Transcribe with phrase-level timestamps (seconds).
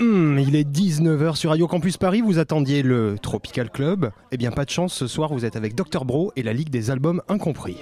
[0.00, 4.10] Hmm, il est 19h sur Radio Campus Paris, vous attendiez le Tropical Club.
[4.32, 6.70] Eh bien, pas de chance, ce soir vous êtes avec Dr Bro et la Ligue
[6.70, 7.76] des Albums Incompris.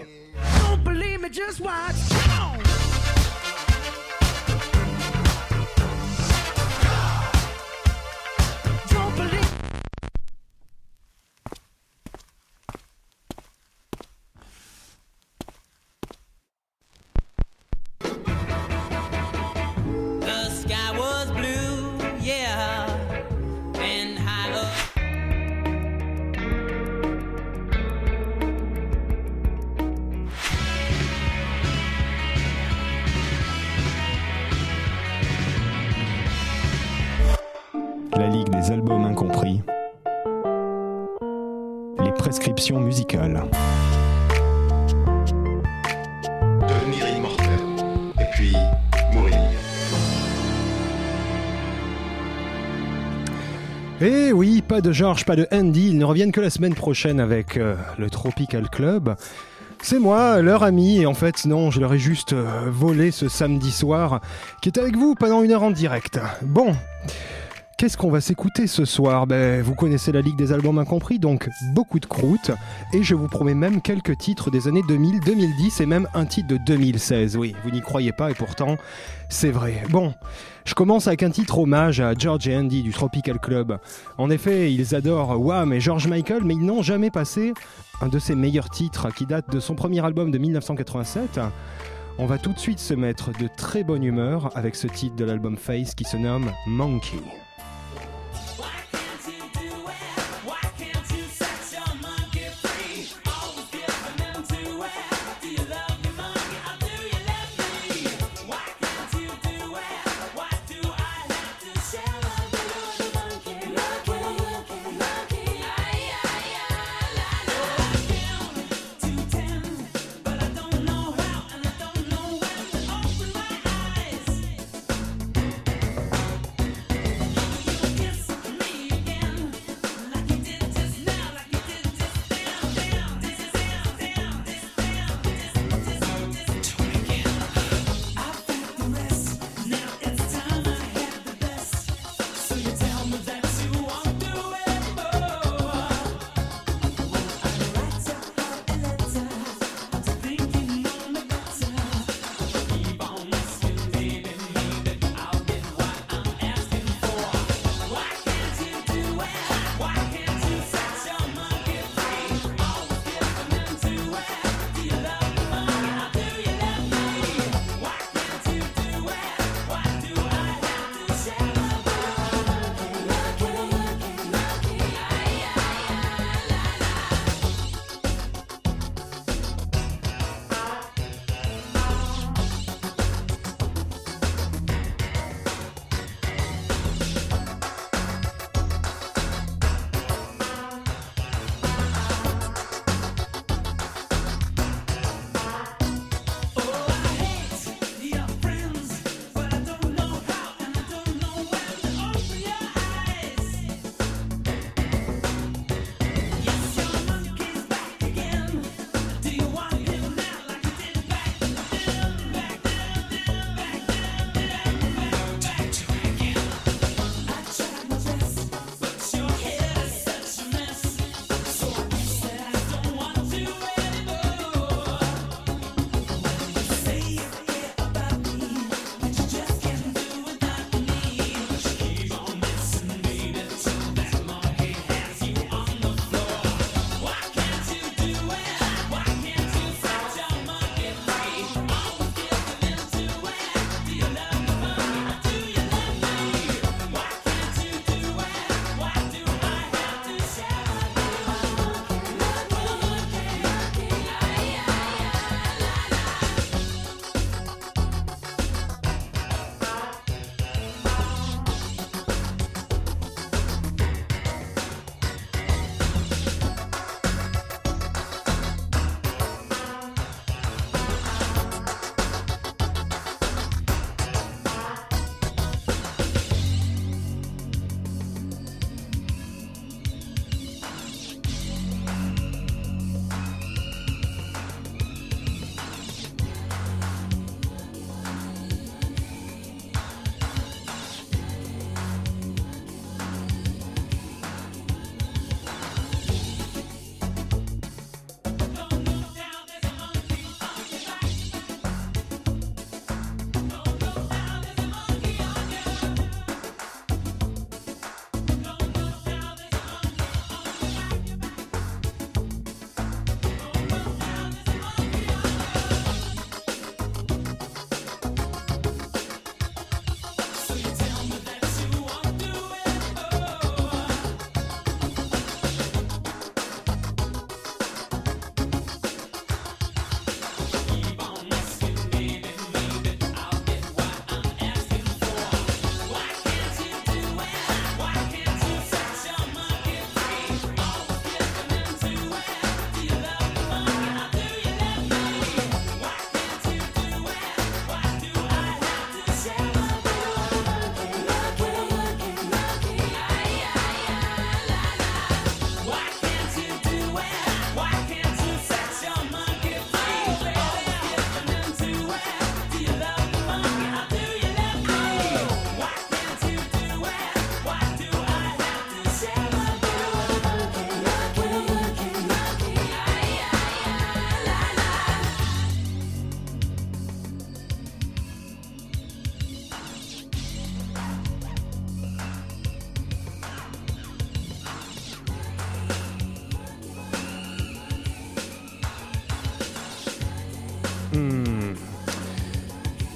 [1.59, 2.08] musicale.
[54.79, 57.75] Pas de George, pas de Andy, ils ne reviennent que la semaine prochaine avec euh,
[57.99, 59.17] le Tropical Club.
[59.83, 63.29] C'est moi, leur ami, et en fait non, je leur ai juste euh, volé ce
[63.29, 64.21] samedi soir,
[64.63, 66.21] qui est avec vous pendant une heure en direct.
[66.43, 66.77] Bon,
[67.79, 69.29] Qu'est-ce qu'on va s'écouter ce soir?
[69.29, 72.51] Ben, Vous connaissez la Ligue des albums incompris, donc beaucoup de croûtes.
[72.93, 76.49] Et je vous promets même quelques titres des années 2000, 2010 et même un titre
[76.49, 77.37] de 2016.
[77.37, 78.79] Oui, vous n'y croyez pas et pourtant,
[79.29, 79.85] c'est vrai.
[79.91, 80.13] Bon,
[80.65, 83.79] je commence avec un titre hommage à George et Andy du Tropical Club.
[84.17, 87.55] En effet, ils adorent Wham et George Michael, mais ils n'ont jamais passé
[88.01, 91.39] un de ses meilleurs titres qui date de son premier album de 1987.
[92.19, 95.25] On va tout de suite se mettre de très bonne humeur avec ce titre de
[95.25, 97.19] l'album Face qui se nomme Monkey.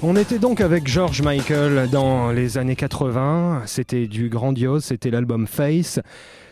[0.04, 3.62] On était donc avec George Michael dans les années 80.
[3.66, 6.00] C'était du grandiose, c'était l'album Face.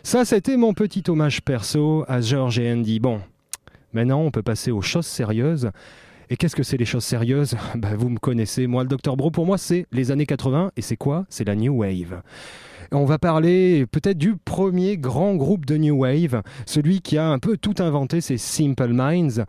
[0.04, 3.00] Ça, c'était mon petit hommage perso à George et Andy.
[3.00, 3.20] Bon,
[3.92, 5.70] maintenant, on peut passer aux choses sérieuses.
[6.30, 7.56] Et qu'est-ce que c'est les choses sérieuses?
[7.74, 10.70] Bah, Vous me connaissez, moi, le Dr Bro, pour moi, c'est les années 80.
[10.76, 11.26] Et c'est quoi?
[11.28, 12.22] C'est la New Wave.
[12.92, 17.38] On va parler peut-être du premier grand groupe de New Wave, celui qui a un
[17.38, 19.44] peu tout inventé, c'est Simple Minds.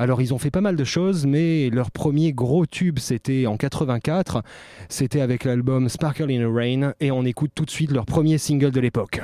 [0.00, 3.58] Alors ils ont fait pas mal de choses, mais leur premier gros tube c'était en
[3.58, 4.42] 84,
[4.88, 8.38] c'était avec l'album Sparkle in the Rain, et on écoute tout de suite leur premier
[8.38, 9.20] single de l'époque.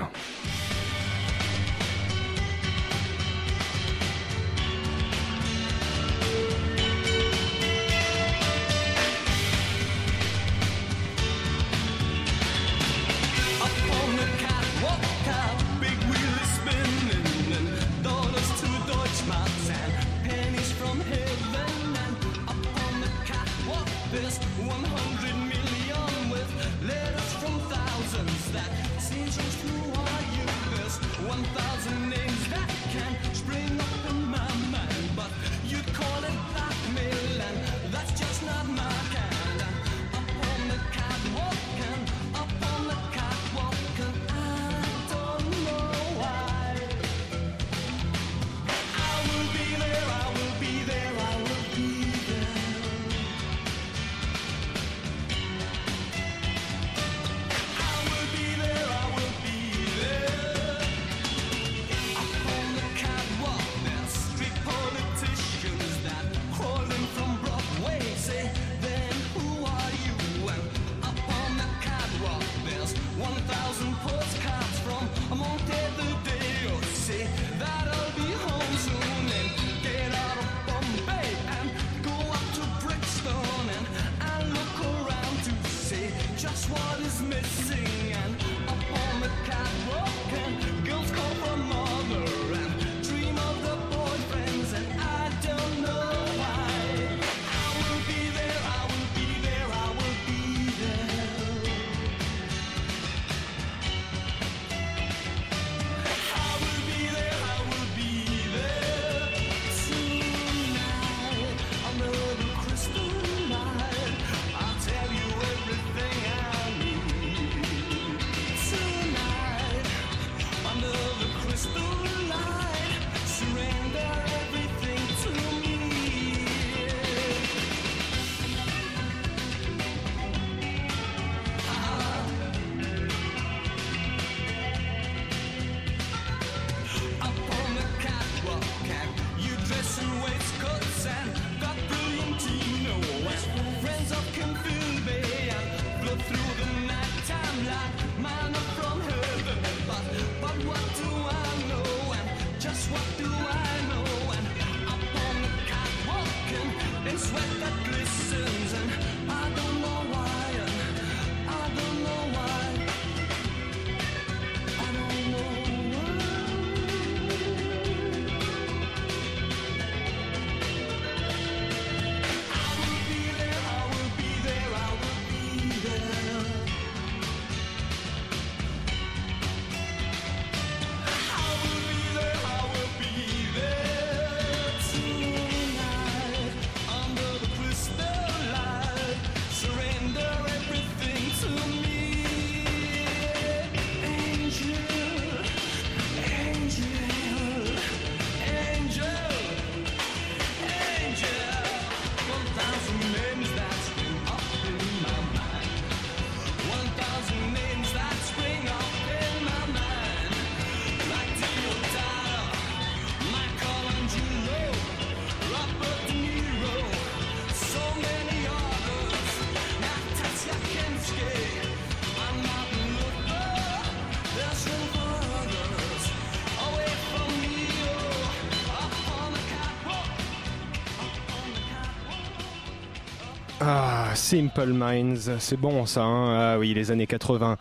[234.17, 237.59] Simple Minds, c'est bon ça, hein ah oui, les années 80.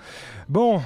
[0.47, 0.81] Bon,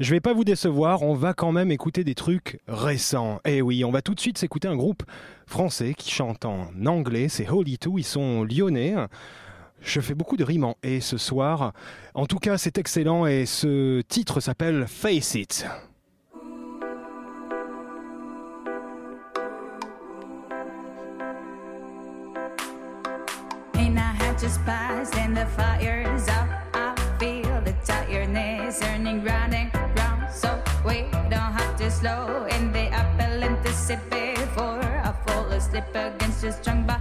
[0.00, 3.40] je vais pas vous décevoir, on va quand même écouter des trucs récents.
[3.44, 5.04] Eh oui, on va tout de suite s'écouter un groupe
[5.46, 8.94] français qui chante en anglais, c'est Holy Two, ils sont lyonnais.
[9.80, 11.72] Je fais beaucoup de rimes en et ce soir.
[12.14, 15.66] En tout cas, c'est excellent et ce titre s'appelle Face It.
[24.40, 26.48] Just passed and the fire's up.
[26.72, 30.32] I feel the tiredness turning round and round.
[30.32, 35.84] So we don't have to slow in the apple and sit before I fall asleep
[35.94, 36.99] against your strong body.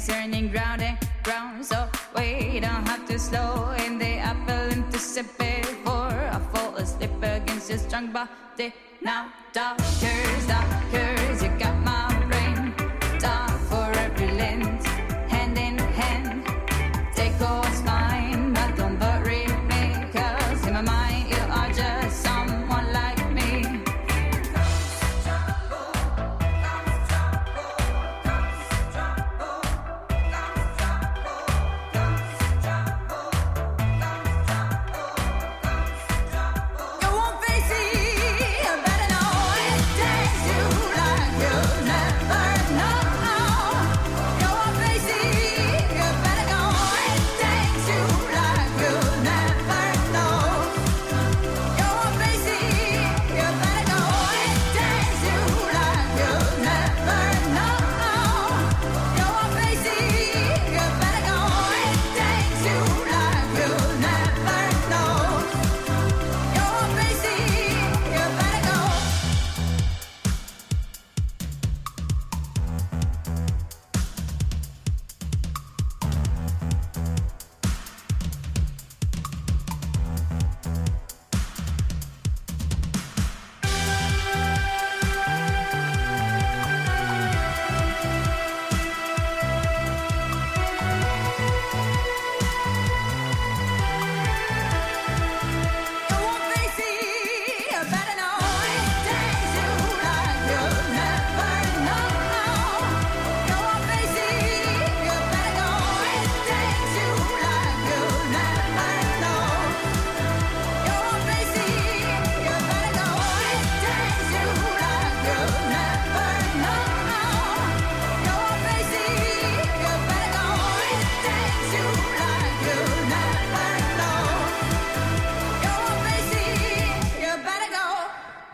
[0.00, 1.64] Tiredness turning round and round.
[1.64, 7.70] So we don't have to slow in the apple sip before I fall asleep against
[7.70, 8.72] your strong body.
[9.02, 9.99] Now, doctors,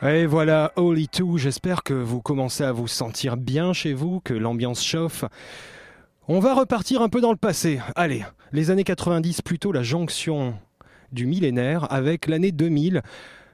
[0.08, 4.34] Et voilà, Holy 2, j'espère que vous commencez à vous sentir bien chez vous, que
[4.34, 5.24] l'ambiance chauffe.
[6.28, 7.80] On va repartir un peu dans le passé.
[7.96, 10.54] Allez, les années 90, plutôt la jonction
[11.10, 13.02] du millénaire avec l'année 2000.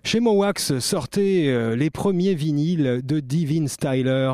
[0.04, 4.32] Chez Mowax sortaient euh, les premiers vinyles de Divine Styler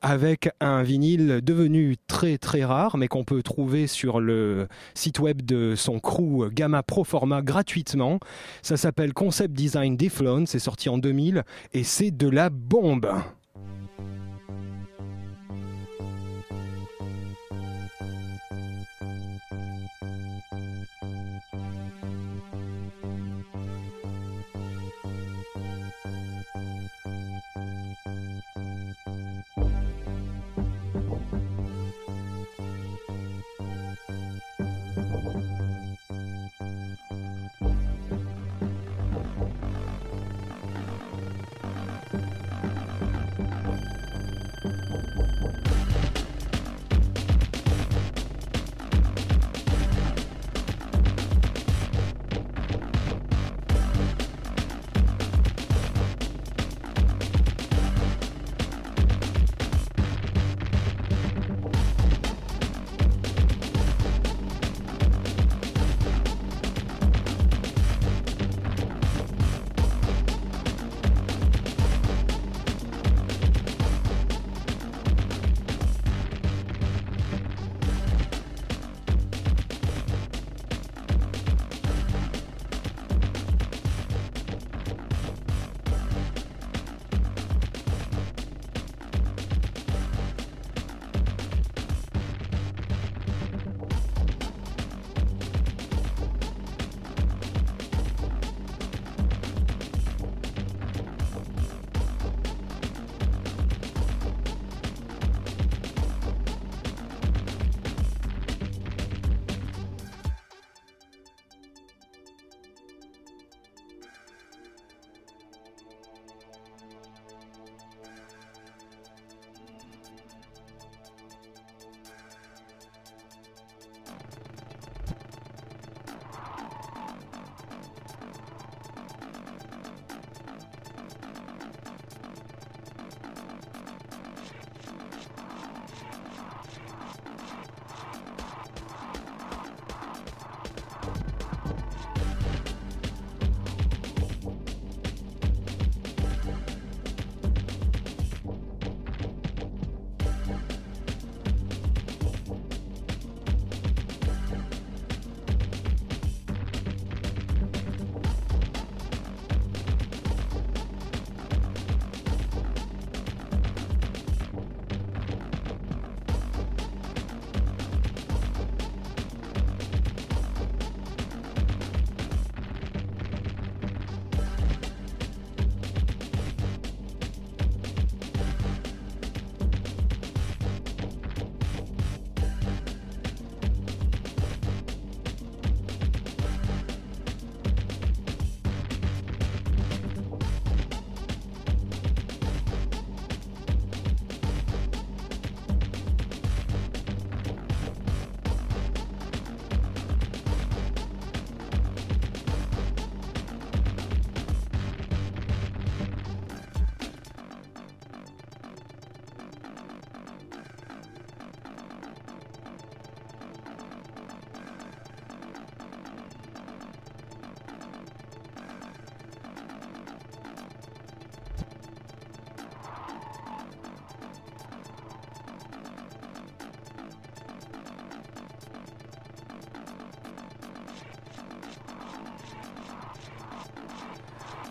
[0.00, 5.42] avec un vinyle devenu très très rare mais qu'on peut trouver sur le site web
[5.42, 8.20] de son crew Gamma Pro Format gratuitement.
[8.62, 11.42] Ça s'appelle Concept Design Deflon, c'est sorti en 2000
[11.74, 13.10] et c'est de la bombe.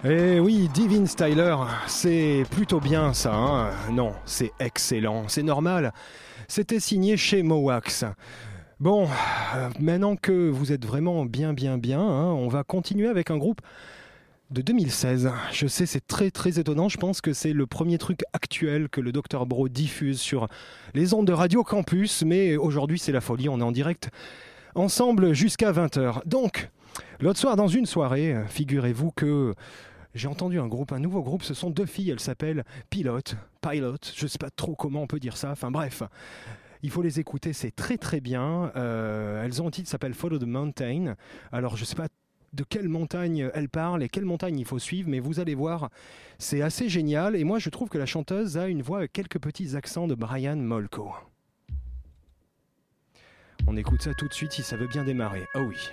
[0.10, 3.34] Eh oui, Divine Styler, c'est plutôt bien ça.
[3.34, 3.72] hein.
[3.92, 5.92] non, c'est excellent, c'est normal.
[6.48, 8.06] C'était signé chez Mowax.
[8.80, 9.10] Bon,
[9.56, 13.38] euh, maintenant que vous êtes vraiment bien, bien, bien, hein, on va continuer avec un
[13.38, 13.60] groupe
[14.50, 15.30] de 2016.
[15.52, 16.88] Je sais, c'est très, très étonnant.
[16.88, 20.48] Je pense que c'est le premier truc actuel que le Dr Bro diffuse sur
[20.94, 22.24] les ondes de Radio Campus.
[22.24, 23.50] Mais aujourd'hui, c'est la folie.
[23.50, 24.10] On est en direct
[24.74, 26.22] ensemble jusqu'à 20h.
[26.26, 26.70] Donc,
[27.20, 29.54] l'autre soir, dans une soirée, figurez-vous que
[30.18, 31.44] j'ai entendu un groupe, un nouveau groupe.
[31.44, 32.12] Ce sont deux filles.
[32.12, 33.98] Elles s'appellent Pilote, Pilot.
[34.16, 35.52] Je sais pas trop comment on peut dire ça.
[35.52, 36.04] Enfin, bref.
[36.84, 38.72] Il faut les écouter, c'est très très bien.
[38.76, 41.16] Euh, elles ont un titre qui s'appelle Follow the Mountain.
[41.52, 42.08] Alors je sais pas
[42.54, 45.90] de quelle montagne elles parlent et quelle montagne il faut suivre, mais vous allez voir,
[46.38, 47.36] c'est assez génial.
[47.36, 50.16] Et moi je trouve que la chanteuse a une voix avec quelques petits accents de
[50.16, 51.14] Brian Molko.
[53.66, 55.46] On écoute ça tout de suite si ça veut bien démarrer.
[55.56, 55.90] Oh oui.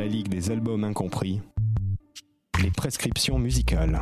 [0.00, 1.42] la Ligue des albums incompris,
[2.62, 4.00] les prescriptions musicales.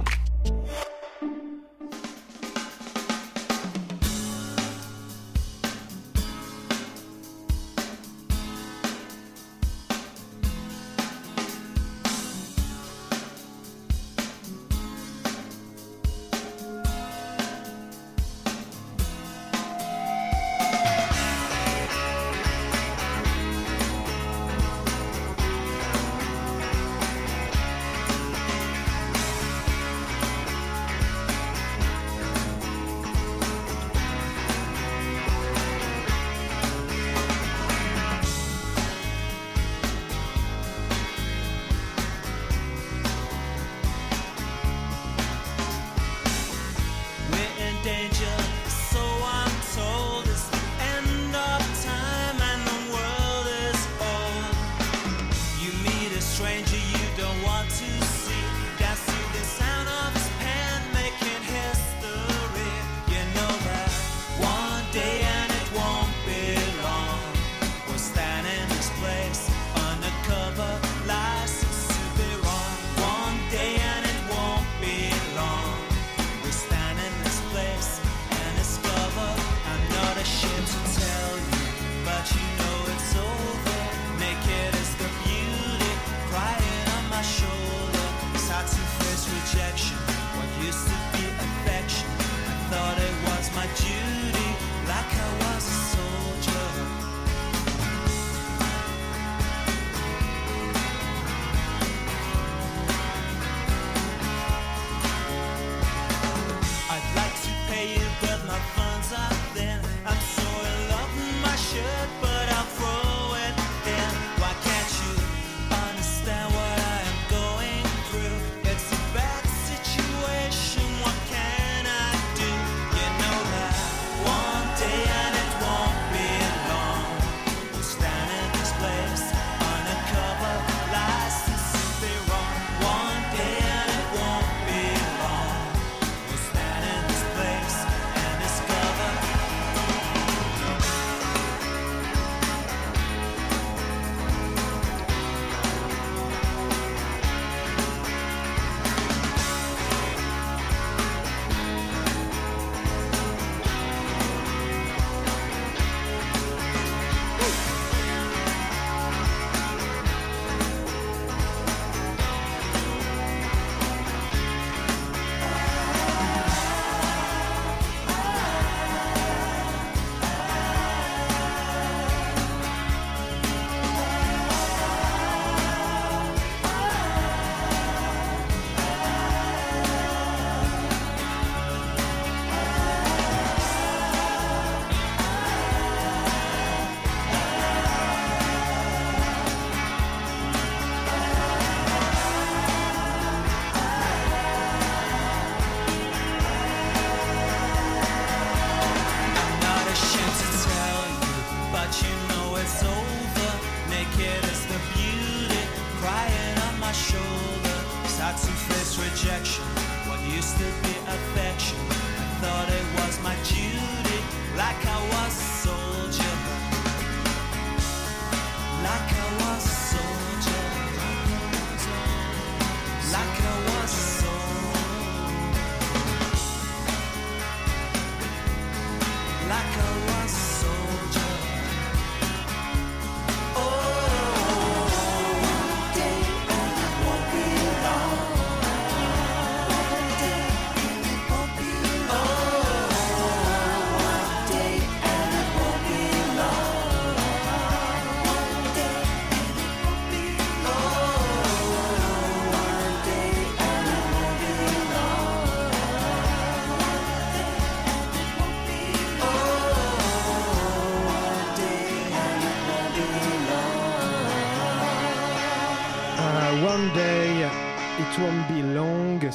[57.48, 58.07] want to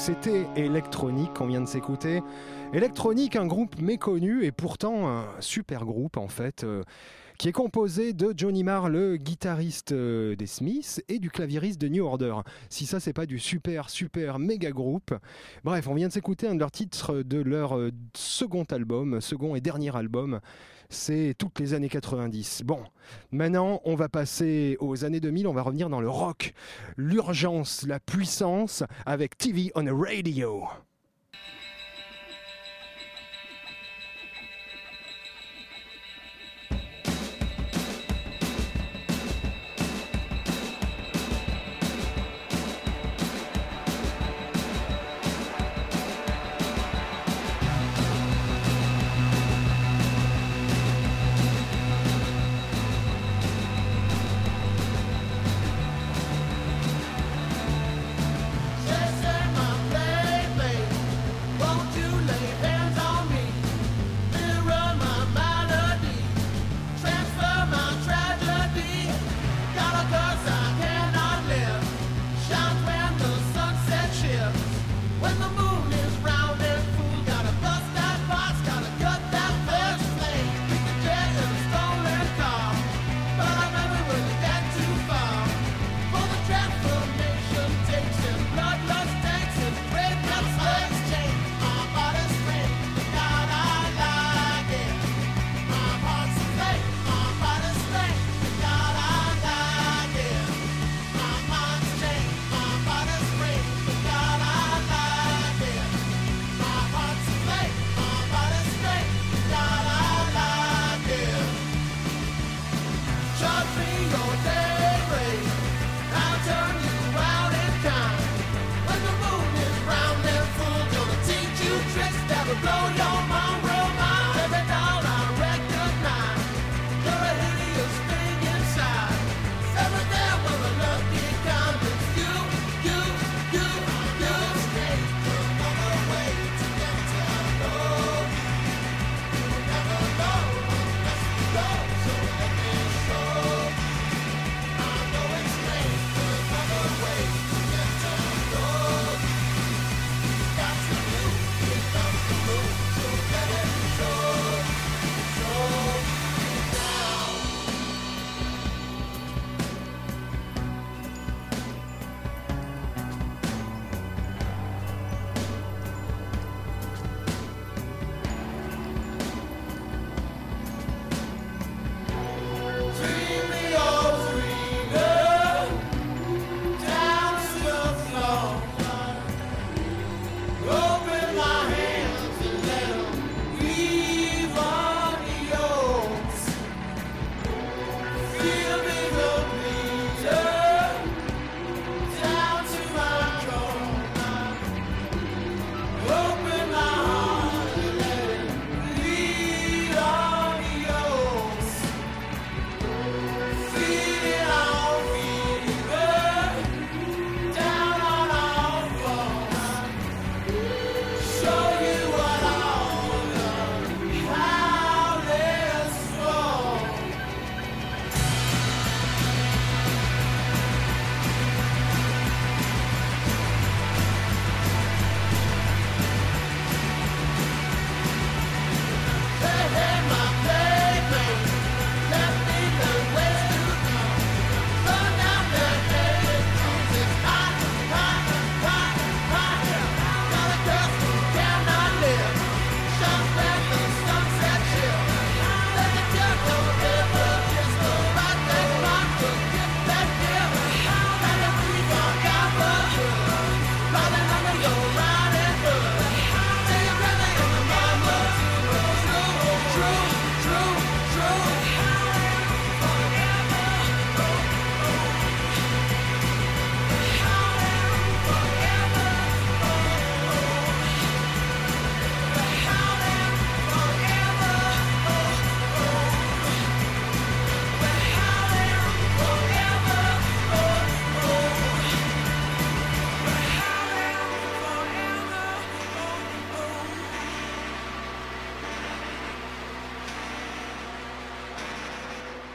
[0.05, 2.21] C'était Electronique, on vient de s'écouter.
[2.73, 6.65] Electronique, un groupe méconnu et pourtant un super groupe en fait.
[6.65, 6.83] Euh,
[7.43, 11.89] qui est composé de Johnny Marr, le guitariste euh, des Smiths, et du clavieriste de
[11.89, 12.35] New Order.
[12.69, 15.13] Si ça, c'est pas du super, super méga groupe.
[15.65, 19.19] Bref, on vient de s'écouter un de leurs titres euh, de leur euh, second album,
[19.19, 20.39] second et dernier album.
[20.87, 22.61] C'est toutes les années 90.
[22.63, 22.79] Bon,
[23.33, 26.53] maintenant, on va passer aux années 2000, on va revenir dans le rock,
[26.95, 30.63] l'urgence, la puissance, avec TV on a Radio.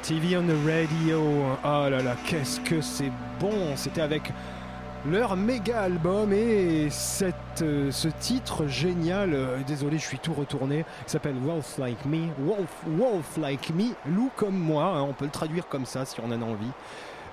[0.08, 1.20] TV on the Radio.
[1.62, 4.32] Oh là là, qu'est-ce que c'est bon C'était avec
[5.04, 10.86] leur méga album et cette, euh, ce titre génial, euh, désolé je suis tout retourné,
[11.04, 15.02] s'appelle Wolf Like Me, Wolf, Wolf Like Me, loup comme moi, hein.
[15.02, 16.72] on peut le traduire comme ça si on en a envie.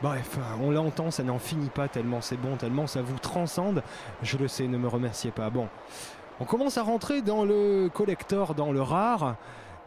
[0.01, 3.84] Bref, euh, on l'entend, ça n'en finit pas tellement c'est bon, tellement ça vous transcende,
[4.21, 5.49] je le sais, ne me remerciez pas.
[5.49, 5.69] Bon,
[6.41, 9.38] on commence à rentrer dans le collector, dans le rare.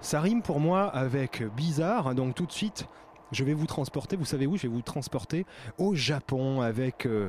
[0.00, 2.86] Ça rime pour moi avec bizarre, donc tout de suite,
[3.32, 5.44] je vais vous transporter, vous savez où Je vais vous transporter?
[5.76, 7.28] Au Japon avec euh,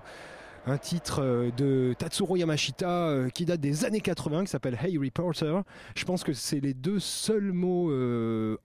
[0.68, 4.98] un titre euh, de Tatsuro Yamashita euh, qui date des années 80 qui s'appelle Hey
[5.00, 5.64] Reporter.
[5.96, 7.92] Je pense que c'est les deux seuls mots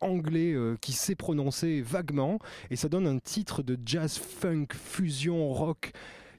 [0.01, 2.39] anglais qui sait prononcer vaguement
[2.71, 5.93] et ça donne un titre de jazz funk fusion rock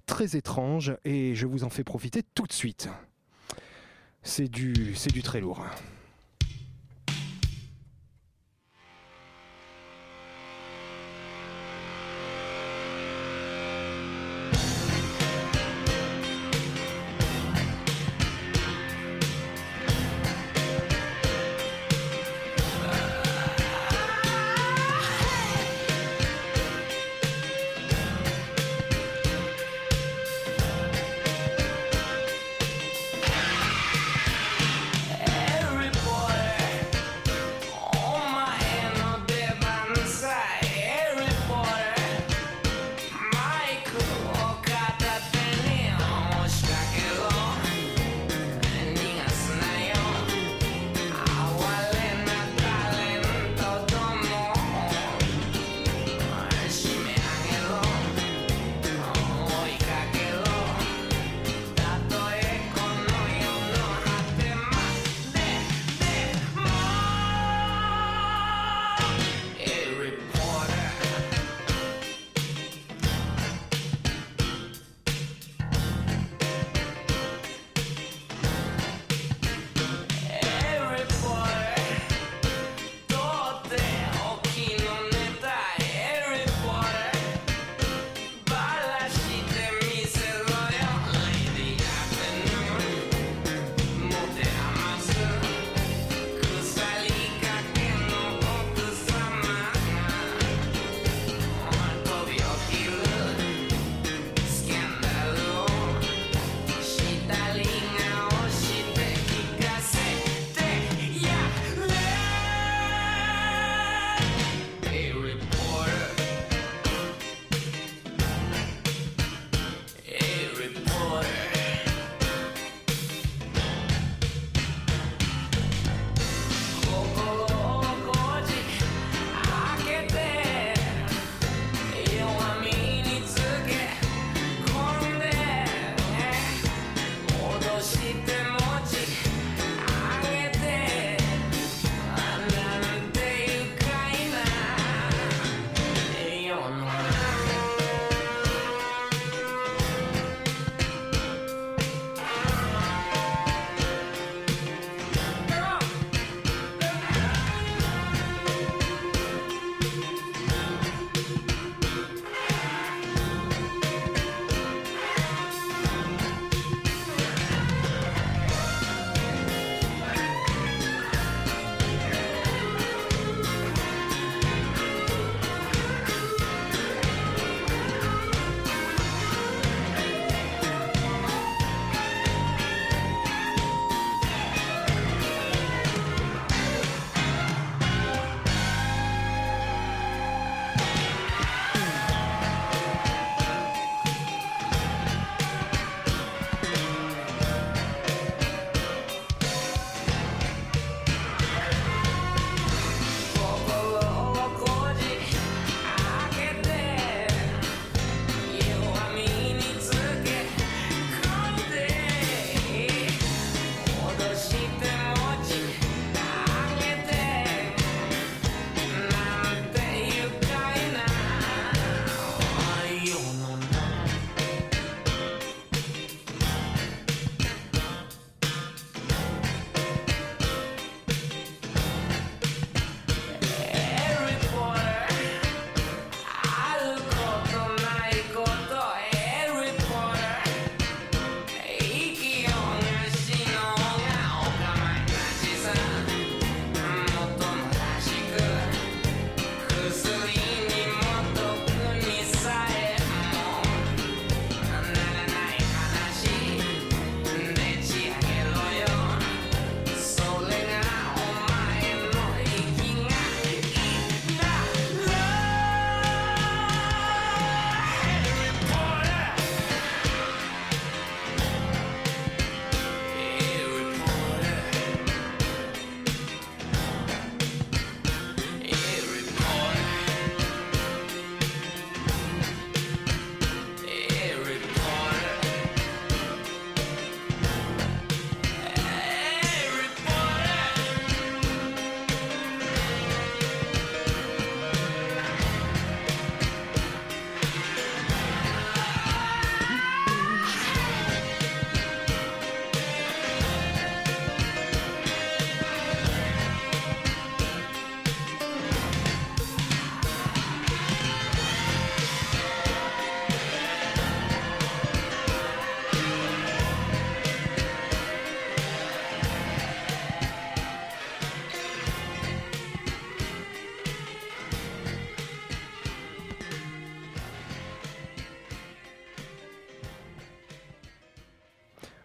[0.05, 2.89] très étrange et je vous en fais profiter tout de suite.
[4.21, 5.65] C'est du, c'est du très lourd.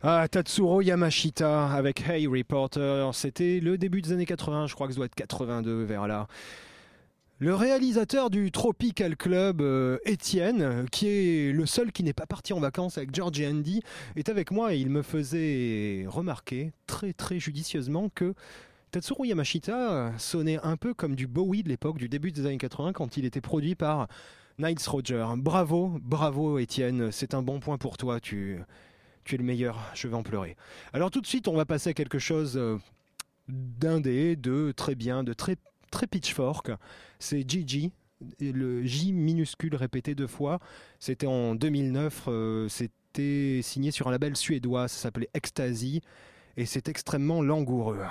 [0.03, 4.95] Ah, Tatsuro Yamashita avec Hey Reporter, c'était le début des années 80, je crois que
[4.95, 6.27] ça doit être 82 vers là.
[7.39, 12.55] Le réalisateur du Tropical Club, euh, Étienne, qui est le seul qui n'est pas parti
[12.55, 13.83] en vacances avec George et Andy,
[14.17, 18.33] est avec moi et il me faisait remarquer très très judicieusement que
[18.93, 22.95] Tatsuro Yamashita sonnait un peu comme du Bowie de l'époque, du début des années 80,
[22.95, 24.09] quand il était produit par
[24.59, 25.27] Niles Roger.
[25.37, 28.61] Bravo, bravo Étienne, c'est un bon point pour toi, tu,
[29.37, 30.57] le meilleur, je vais en pleurer.
[30.93, 32.79] Alors tout de suite, on va passer à quelque chose euh,
[33.49, 35.57] d'indé, de très bien, de très,
[35.91, 36.71] très pitchfork.
[37.19, 37.93] C'est Gigi,
[38.41, 40.59] le J minuscule répété deux fois.
[40.99, 46.01] C'était en 2009, euh, c'était signé sur un label suédois, ça s'appelait Ecstasy,
[46.57, 48.03] et c'est extrêmement langoureux.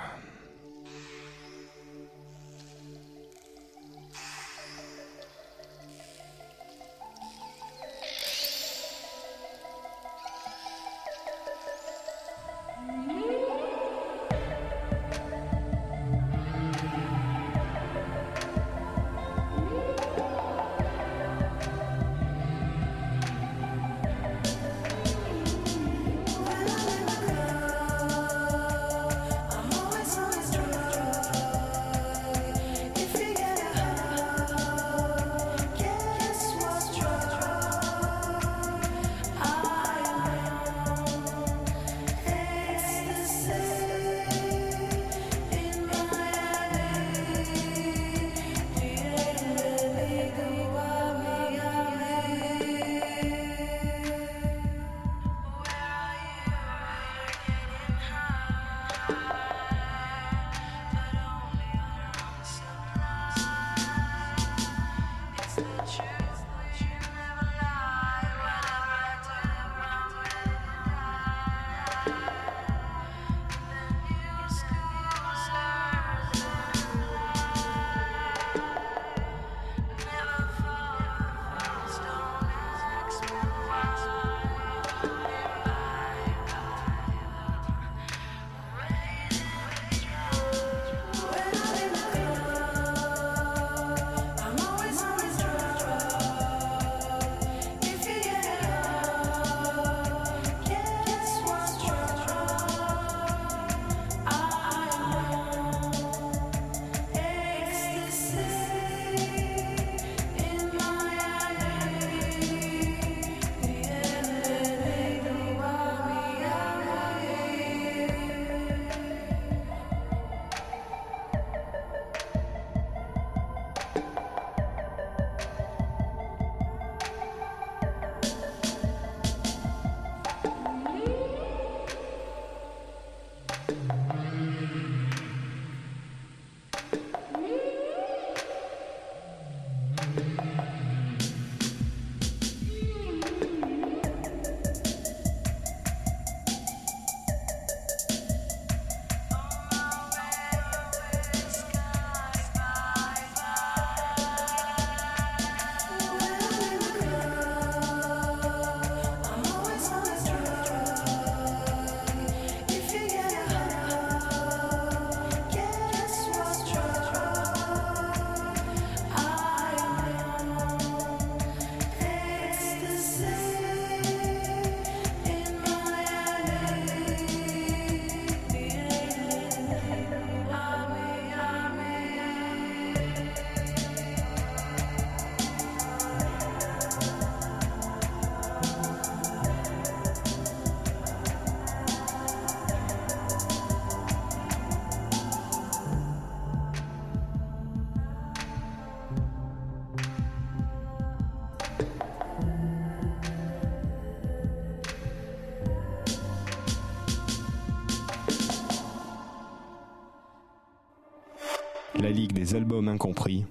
[212.40, 213.44] Des albums incompris.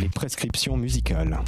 [0.00, 1.40] Les prescriptions musicales.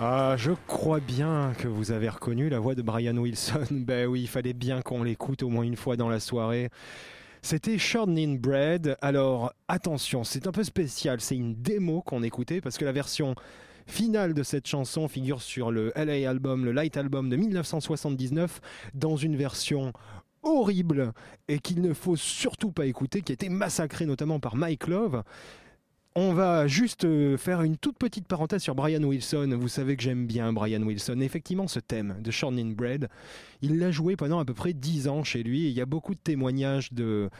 [0.00, 3.66] Ah, je crois bien que vous avez reconnu la voix de Brian Wilson.
[3.72, 6.70] Ben oui, il fallait bien qu'on l'écoute au moins une fois dans la soirée.
[7.42, 8.96] C'était Shortening Bread.
[9.02, 11.20] Alors, attention, c'est un peu spécial.
[11.20, 13.34] C'est une démo qu'on écoutait parce que la version
[13.88, 18.60] finale de cette chanson figure sur le LA album, le Light Album de 1979,
[18.94, 19.92] dans une version
[20.44, 21.12] horrible
[21.48, 25.24] et qu'il ne faut surtout pas écouter, qui a été massacrée notamment par Mike Love.
[26.20, 29.56] On va juste euh, faire une toute petite parenthèse sur Brian Wilson.
[29.56, 31.20] Vous savez que j'aime bien Brian Wilson.
[31.20, 33.08] Effectivement, ce thème de Shortening Bread,
[33.62, 35.68] il l'a joué pendant à peu près 10 ans chez lui.
[35.68, 37.30] Il y a beaucoup de témoignages de,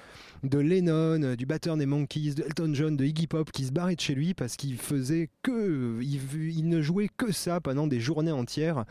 [0.45, 4.01] Lennon, du batteur des Monkeys, de Elton John, de Iggy Pop qui se barraient de
[4.01, 6.21] chez lui parce qu'il faisait que, il,
[6.57, 8.85] il ne jouait que ça pendant des journées entières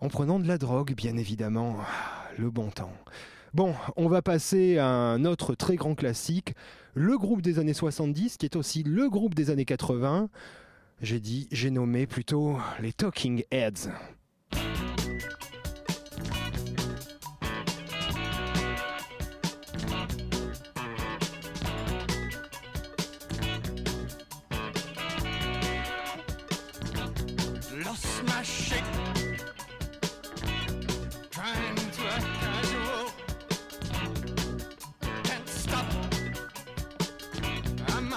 [0.00, 1.76] en prenant de la drogue, bien évidemment.
[1.80, 2.92] Ah, Le bon temps.
[3.56, 6.52] Bon, on va passer à un autre très grand classique,
[6.92, 10.28] le groupe des années 70, qui est aussi le groupe des années 80.
[11.00, 13.88] J'ai dit, j'ai nommé plutôt les Talking Heads.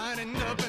[0.10, 0.69] lining up.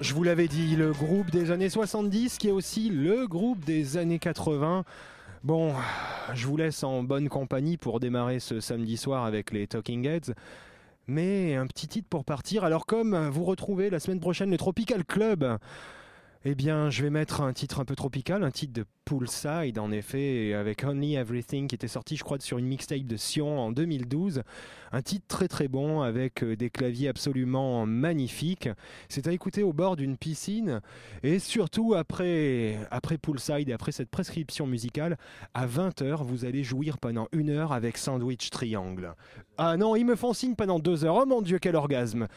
[0.00, 3.96] Je vous l'avais dit, le groupe des années 70 qui est aussi le groupe des
[3.96, 4.84] années 80.
[5.42, 5.74] Bon,
[6.34, 10.34] je vous laisse en bonne compagnie pour démarrer ce samedi soir avec les Talking Heads.
[11.08, 12.62] Mais un petit titre pour partir.
[12.62, 15.58] Alors comme vous retrouvez la semaine prochaine le Tropical Club,
[16.44, 19.90] eh bien je vais mettre un titre un peu tropical, un titre de Poolside en
[19.90, 23.72] effet, avec Only Everything qui était sorti je crois sur une mixtape de Sion en
[23.72, 24.42] 2012.
[24.92, 28.68] Un titre très très bon avec euh, des claviers absolument magnifiques.
[29.08, 30.80] C'est à écouter au bord d'une piscine
[31.22, 35.18] et surtout après, après Poolside après cette prescription musicale,
[35.54, 39.14] à 20h vous allez jouir pendant une heure avec Sandwich Triangle.
[39.56, 41.16] Ah non, ils me font signe pendant deux heures.
[41.16, 42.28] Oh mon dieu, quel orgasme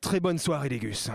[0.00, 1.10] Très bonne soirée les gus.